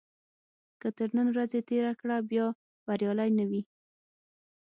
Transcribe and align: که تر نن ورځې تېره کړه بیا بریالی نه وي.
که 0.81 0.87
تر 0.97 1.09
نن 1.17 1.27
ورځې 1.33 1.59
تېره 1.69 1.93
کړه 1.99 2.17
بیا 2.31 2.45
بریالی 2.85 3.29
نه 3.37 3.45
وي. 3.49 3.61